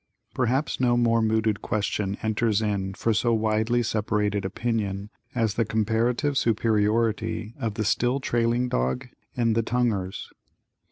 Perhaps 0.33 0.79
no 0.79 0.97
more 0.97 1.21
mooted 1.21 1.61
question 1.61 2.17
enters 2.23 2.59
in 2.59 2.95
for 2.95 3.13
so 3.13 3.35
widely 3.35 3.83
separated 3.83 4.43
opinion 4.45 5.11
as 5.35 5.53
the 5.53 5.63
comparative 5.63 6.39
superiority 6.39 7.53
of 7.59 7.75
the 7.75 7.85
Still 7.85 8.19
Trailing 8.19 8.67
dog 8.67 9.09
and 9.37 9.53
the 9.55 9.61
Tonguers. 9.61 10.31